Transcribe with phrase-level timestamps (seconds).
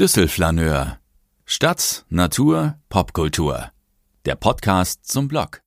[0.00, 1.00] Düsselflaneur.
[1.44, 3.72] Stadt, Natur, Popkultur.
[4.26, 5.60] Der Podcast zum Blog.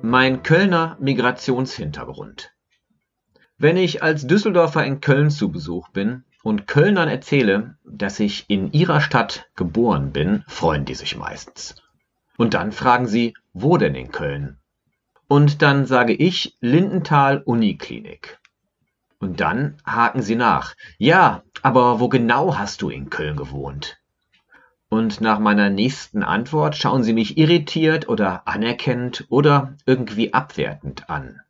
[0.00, 2.52] Mein Kölner Migrationshintergrund.
[3.58, 8.72] Wenn ich als Düsseldorfer in Köln zu Besuch bin und Kölnern erzähle, dass ich in
[8.72, 11.76] ihrer Stadt geboren bin, freuen die sich meistens.
[12.36, 14.58] Und dann fragen sie, wo denn in Köln?
[15.28, 18.38] Und dann sage ich Lindenthal Uniklinik.
[19.18, 20.74] Und dann haken sie nach.
[20.98, 23.98] Ja, aber wo genau hast du in Köln gewohnt?
[24.88, 31.40] Und nach meiner nächsten Antwort schauen sie mich irritiert oder anerkennend oder irgendwie abwertend an.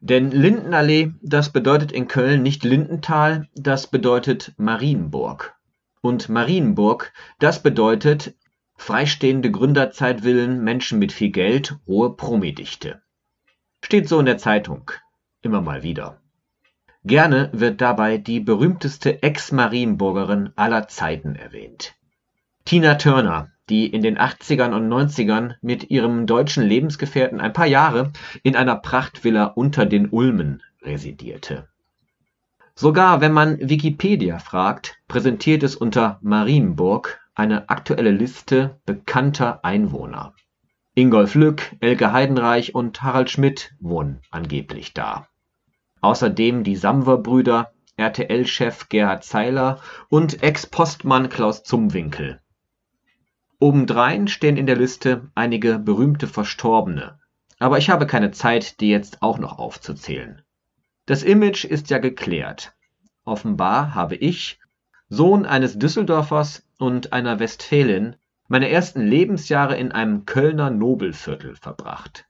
[0.00, 5.54] Denn Lindenallee, das bedeutet in Köln nicht Lindenthal, das bedeutet Marienburg.
[6.00, 8.34] Und Marienburg, das bedeutet
[8.76, 13.02] freistehende Gründerzeitvillen, Menschen mit viel Geld, hohe Promidichte.
[13.84, 14.90] Steht so in der Zeitung.
[15.42, 16.22] Immer mal wieder.
[17.04, 21.94] Gerne wird dabei die berühmteste Ex-Marienburgerin aller Zeiten erwähnt.
[22.64, 28.12] Tina Turner, die in den 80ern und 90ern mit ihrem deutschen Lebensgefährten ein paar Jahre
[28.42, 31.68] in einer Prachtvilla unter den Ulmen residierte.
[32.74, 40.34] Sogar wenn man Wikipedia fragt, präsentiert es unter Marienburg eine aktuelle Liste bekannter Einwohner.
[40.94, 45.28] Ingolf Lück, Elke Heidenreich und Harald Schmidt wohnen angeblich da.
[46.00, 52.40] Außerdem die Samwer-Brüder, RTL-Chef Gerhard Zeiler und Ex-Postmann Klaus Zumwinkel.
[53.60, 57.18] Obendrein stehen in der Liste einige berühmte Verstorbene,
[57.58, 60.40] aber ich habe keine Zeit, die jetzt auch noch aufzuzählen.
[61.04, 62.72] Das Image ist ja geklärt.
[63.24, 64.58] Offenbar habe ich,
[65.10, 68.16] Sohn eines Düsseldorfers und einer Westfälin,
[68.48, 72.24] meine ersten Lebensjahre in einem Kölner Nobelviertel verbracht.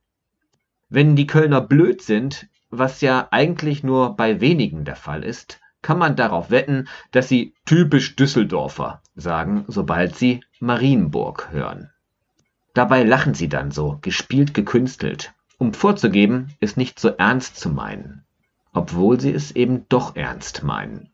[0.88, 5.99] Wenn die Kölner blöd sind, was ja eigentlich nur bei wenigen der Fall ist, kann
[5.99, 11.91] man darauf wetten, dass sie typisch Düsseldorfer sagen, sobald sie Marienburg hören.
[12.75, 18.25] Dabei lachen sie dann so, gespielt gekünstelt, um vorzugeben, es nicht so ernst zu meinen,
[18.73, 21.11] obwohl sie es eben doch ernst meinen.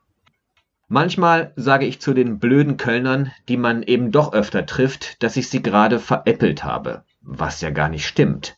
[0.88, 5.48] Manchmal sage ich zu den blöden Kölnern, die man eben doch öfter trifft, dass ich
[5.48, 8.56] sie gerade veräppelt habe, was ja gar nicht stimmt.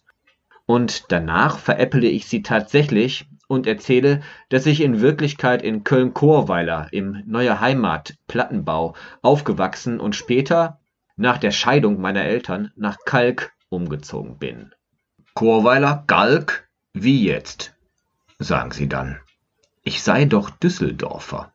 [0.67, 4.21] Und danach veräpple ich sie tatsächlich und erzähle,
[4.51, 10.79] dass ich in Wirklichkeit in Köln-Chorweiler im Neue Heimat Plattenbau aufgewachsen und später,
[11.17, 14.73] nach der Scheidung meiner Eltern, nach Kalk umgezogen bin.
[15.35, 16.69] Chorweiler, Galk?
[16.93, 17.75] Wie jetzt?
[18.39, 19.19] sagen sie dann.
[19.83, 21.53] Ich sei doch Düsseldorfer.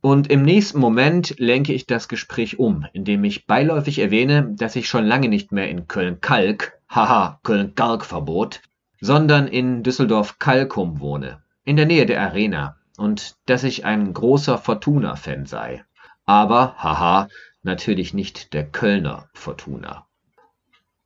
[0.00, 4.88] Und im nächsten Moment lenke ich das Gespräch um, indem ich beiläufig erwähne, dass ich
[4.88, 8.60] schon lange nicht mehr in Köln-Kalk, haha, Köln-Kalk-Verbot,
[9.00, 15.46] sondern in Düsseldorf-Kalkum wohne, in der Nähe der Arena, und dass ich ein großer Fortuna-Fan
[15.46, 15.84] sei.
[16.26, 17.28] Aber, haha,
[17.62, 20.06] natürlich nicht der Kölner Fortuna.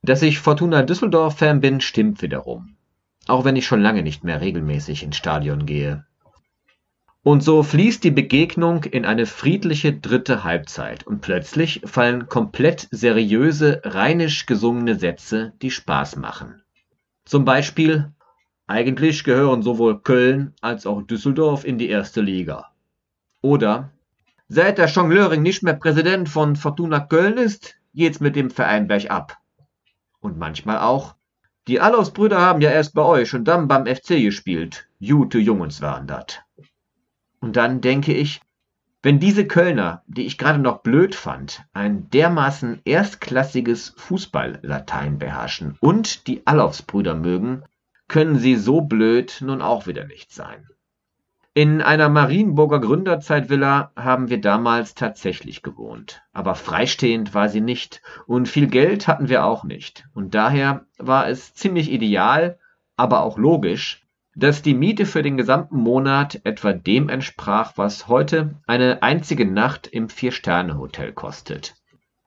[0.02, 2.76] Dass ich Fortuna Düsseldorf-Fan bin, stimmt wiederum.
[3.28, 6.04] Auch wenn ich schon lange nicht mehr regelmäßig ins Stadion gehe.
[7.22, 13.80] Und so fließt die Begegnung in eine friedliche dritte Halbzeit und plötzlich fallen komplett seriöse,
[13.84, 16.61] rheinisch gesungene Sätze, die Spaß machen.
[17.24, 18.12] Zum Beispiel:
[18.66, 22.72] Eigentlich gehören sowohl Köln als auch Düsseldorf in die erste Liga.
[23.40, 23.92] Oder
[24.54, 29.38] Seit der Jongleuring nicht mehr Präsident von Fortuna Köln ist, geht's mit dem Verein bergab.
[30.20, 31.14] Und manchmal auch
[31.68, 34.90] Die Allos-Brüder haben ja erst bei euch und dann beim FC gespielt.
[34.98, 36.44] Jute Jungens waren dat.
[37.40, 38.42] Und dann denke ich,
[39.02, 46.28] wenn diese Kölner, die ich gerade noch blöd fand, ein dermaßen erstklassiges Fußballlatein beherrschen und
[46.28, 47.64] die Allofsbrüder mögen,
[48.06, 50.68] können sie so blöd nun auch wieder nicht sein.
[51.54, 58.00] In einer Marienburger Gründerzeitvilla haben wir damals tatsächlich gewohnt, aber freistehend war sie nicht.
[58.26, 62.58] Und viel Geld hatten wir auch nicht, und daher war es ziemlich ideal,
[62.96, 64.01] aber auch logisch,
[64.34, 69.86] dass die Miete für den gesamten Monat etwa dem entsprach, was heute eine einzige Nacht
[69.86, 71.74] im Vier-Sterne-Hotel kostet.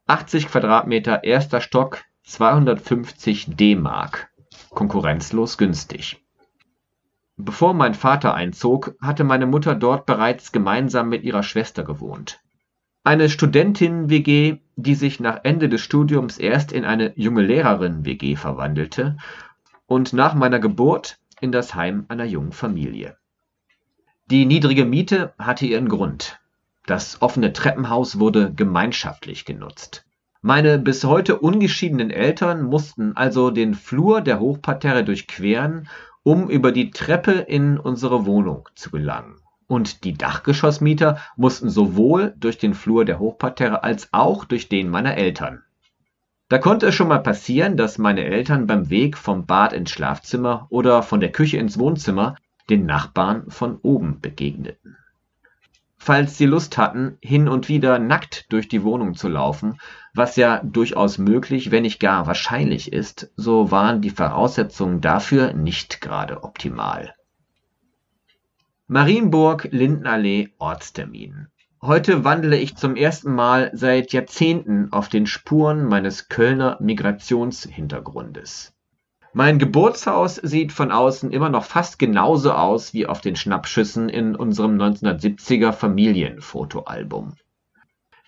[0.07, 4.29] 80 Quadratmeter erster Stock, 250 D-Mark.
[4.69, 6.23] Konkurrenzlos günstig.
[7.37, 12.39] Bevor mein Vater einzog, hatte meine Mutter dort bereits gemeinsam mit ihrer Schwester gewohnt.
[13.03, 19.17] Eine Studentinnen-WG, die sich nach Ende des Studiums erst in eine junge Lehrerin-WG verwandelte
[19.85, 23.17] und nach meiner Geburt in das Heim einer jungen Familie.
[24.27, 26.39] Die niedrige Miete hatte ihren Grund.
[26.85, 30.05] Das offene Treppenhaus wurde gemeinschaftlich genutzt.
[30.41, 35.89] Meine bis heute ungeschiedenen Eltern mussten also den Flur der Hochparterre durchqueren,
[36.21, 39.37] um über die Treppe in unsere Wohnung zu gelangen.
[39.67, 45.17] Und die Dachgeschossmieter mussten sowohl durch den Flur der Hochparterre als auch durch den meiner
[45.17, 45.63] Eltern.
[46.47, 50.67] Da konnte es schon mal passieren, dass meine Eltern beim Weg vom Bad ins Schlafzimmer
[50.69, 52.35] oder von der Küche ins Wohnzimmer
[52.69, 54.97] den Nachbarn von oben begegneten
[56.05, 59.79] falls sie Lust hatten, hin und wieder nackt durch die Wohnung zu laufen,
[60.13, 66.01] was ja durchaus möglich, wenn nicht gar wahrscheinlich ist, so waren die Voraussetzungen dafür nicht
[66.01, 67.15] gerade optimal.
[68.85, 71.47] Marienburg, Lindenallee, Ortstermin.
[71.87, 78.73] Heute wandle ich zum ersten Mal seit Jahrzehnten auf den Spuren meines Kölner Migrationshintergrundes.
[79.33, 84.35] Mein Geburtshaus sieht von außen immer noch fast genauso aus wie auf den Schnappschüssen in
[84.35, 87.35] unserem 1970er Familienfotoalbum.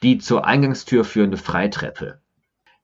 [0.03, 2.21] Die zur Eingangstür führende Freitreppe.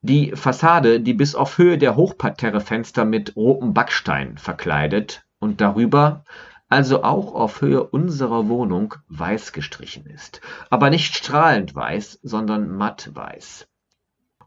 [0.01, 6.23] Die Fassade, die bis auf Höhe der Hochparterrefenster mit rotem Backstein verkleidet und darüber,
[6.69, 10.41] also auch auf Höhe unserer Wohnung, weiß gestrichen ist.
[10.69, 13.67] Aber nicht strahlend weiß, sondern matt weiß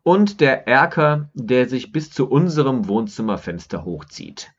[0.07, 4.53] und der Erker, der sich bis zu unserem Wohnzimmerfenster hochzieht.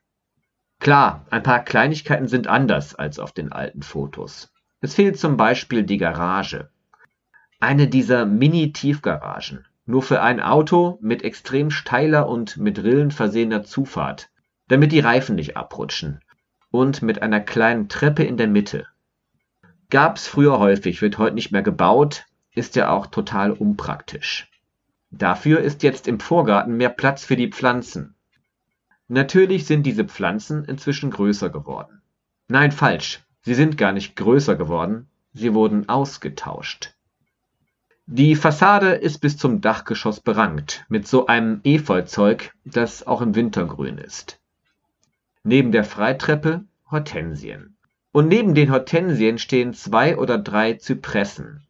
[0.78, 4.52] Klar, ein paar Kleinigkeiten sind anders als auf den alten Fotos.
[4.82, 6.68] Es fehlt zum Beispiel die Garage.
[7.60, 14.28] Eine dieser Mini-Tiefgaragen, nur für ein Auto mit extrem steiler und mit Rillen versehener Zufahrt,
[14.68, 16.20] damit die Reifen nicht abrutschen,
[16.70, 18.86] und mit einer kleinen Treppe in der Mitte.
[19.90, 24.50] Gab's früher häufig, wird heute nicht mehr gebaut, ist ja auch total unpraktisch.
[25.10, 28.14] Dafür ist jetzt im Vorgarten mehr Platz für die Pflanzen.
[29.06, 32.02] Natürlich sind diese Pflanzen inzwischen größer geworden.
[32.48, 36.94] Nein, falsch, sie sind gar nicht größer geworden, sie wurden ausgetauscht.
[38.04, 43.66] Die Fassade ist bis zum Dachgeschoss berankt mit so einem Efeuzeug, das auch im Winter
[43.66, 44.37] grün ist.
[45.42, 47.76] Neben der Freitreppe Hortensien.
[48.12, 51.66] Und neben den Hortensien stehen zwei oder drei Zypressen.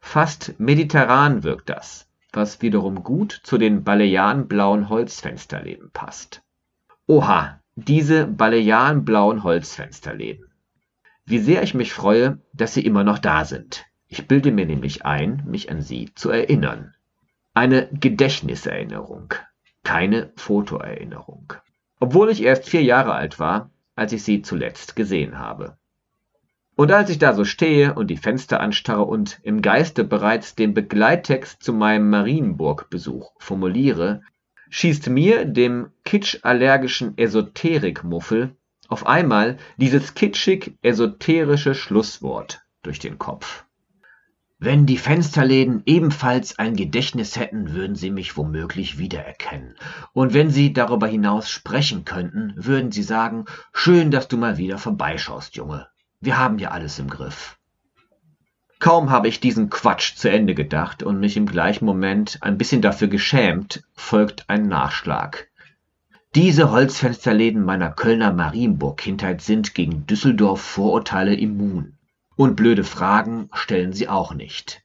[0.00, 6.42] Fast mediterran wirkt das was wiederum gut zu den balearenblauen Holzfensterläden passt.
[7.06, 10.46] Oha, diese balearenblauen Holzfensterläden.
[11.24, 13.84] Wie sehr ich mich freue, dass sie immer noch da sind.
[14.06, 16.94] Ich bilde mir nämlich ein, mich an sie zu erinnern.
[17.54, 19.34] Eine Gedächtniserinnerung,
[19.84, 21.52] keine Fotoerinnerung.
[22.00, 25.76] Obwohl ich erst vier Jahre alt war, als ich sie zuletzt gesehen habe.
[26.74, 30.72] Und als ich da so stehe und die Fenster anstarre und im Geiste bereits den
[30.72, 34.22] Begleittext zu meinem Marienburg-Besuch formuliere,
[34.70, 38.56] schießt mir, dem kitschallergischen Esoterikmuffel,
[38.88, 43.66] auf einmal dieses kitschig-esoterische Schlusswort durch den Kopf.
[44.62, 49.74] Wenn die Fensterläden ebenfalls ein Gedächtnis hätten, würden sie mich womöglich wiedererkennen.
[50.12, 54.76] Und wenn sie darüber hinaus sprechen könnten, würden sie sagen, schön, dass du mal wieder
[54.76, 55.88] vorbeischaust, Junge.
[56.20, 57.56] Wir haben ja alles im Griff.
[58.80, 62.82] Kaum habe ich diesen Quatsch zu Ende gedacht und mich im gleichen Moment ein bisschen
[62.82, 65.48] dafür geschämt, folgt ein Nachschlag.
[66.34, 71.96] Diese Holzfensterläden meiner Kölner Marienburg-Kindheit sind gegen Düsseldorf Vorurteile immun.
[72.40, 74.82] Und blöde Fragen stellen sie auch nicht.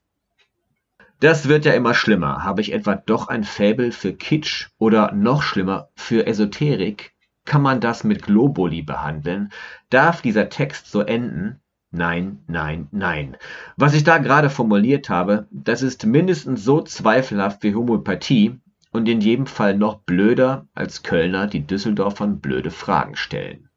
[1.22, 2.44] Das wird ja immer schlimmer.
[2.44, 7.14] Habe ich etwa doch ein Fäbel für Kitsch oder noch schlimmer für Esoterik?
[7.46, 9.54] Kann man das mit Globuli behandeln?
[9.90, 11.62] Darf dieser Text so enden?
[11.92, 13.38] Nein, nein, nein.
[13.78, 18.60] Was ich da gerade formuliert habe, das ist mindestens so zweifelhaft wie Homöopathie
[18.92, 23.70] und in jedem Fall noch blöder, als Kölner die Düsseldorfern blöde Fragen stellen.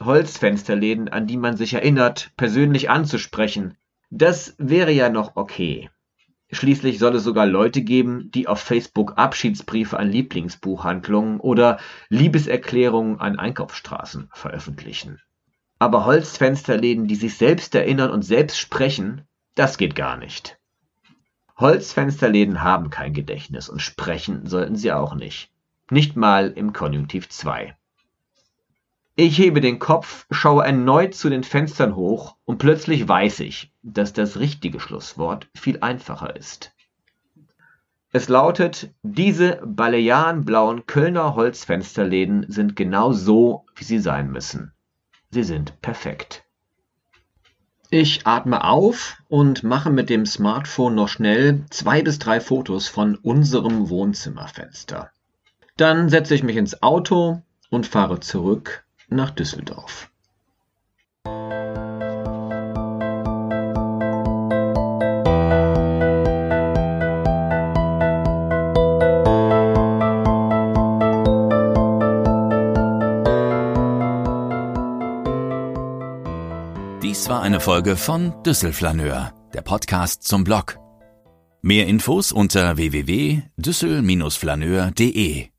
[0.00, 3.76] Holzfensterläden, an die man sich erinnert, persönlich anzusprechen,
[4.10, 5.90] das wäre ja noch okay.
[6.50, 11.78] Schließlich soll es sogar Leute geben, die auf Facebook Abschiedsbriefe an Lieblingsbuchhandlungen oder
[12.10, 15.20] Liebeserklärungen an Einkaufsstraßen veröffentlichen.
[15.78, 19.22] Aber Holzfensterläden, die sich selbst erinnern und selbst sprechen,
[19.54, 20.58] das geht gar nicht.
[21.56, 25.50] Holzfensterläden haben kein Gedächtnis und sprechen sollten sie auch nicht.
[25.90, 27.74] Nicht mal im Konjunktiv 2.
[29.14, 34.14] Ich hebe den Kopf, schaue erneut zu den Fenstern hoch und plötzlich weiß ich, dass
[34.14, 36.72] das richtige Schlusswort viel einfacher ist.
[38.10, 44.72] Es lautet, diese balearenblauen Kölner Holzfensterläden sind genau so, wie sie sein müssen.
[45.30, 46.44] Sie sind perfekt.
[47.90, 53.16] Ich atme auf und mache mit dem Smartphone noch schnell zwei bis drei Fotos von
[53.16, 55.10] unserem Wohnzimmerfenster.
[55.76, 60.08] Dann setze ich mich ins Auto und fahre zurück nach Düsseldorf
[77.02, 80.78] Dies war eine Folge von Düsselflaneur, der Podcast zum Blog.
[81.60, 85.51] Mehr Infos unter www.düssel-flaneur.de